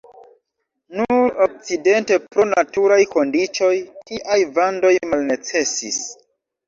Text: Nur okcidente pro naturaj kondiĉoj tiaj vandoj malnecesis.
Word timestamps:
Nur 0.99 1.35
okcidente 1.45 2.17
pro 2.23 2.47
naturaj 2.53 2.99
kondiĉoj 3.13 3.71
tiaj 4.11 4.39
vandoj 4.57 4.95
malnecesis. 5.13 6.01